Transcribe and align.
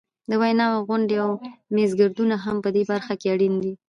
د 0.29 0.31
ویناوو 0.41 0.85
غونډې 0.87 1.15
او 1.23 1.31
میزګردونه 1.75 2.35
هم 2.45 2.57
په 2.63 2.69
دې 2.75 2.83
برخه 2.91 3.13
کې 3.19 3.27
اړین 3.33 3.53
دي. 3.63 3.73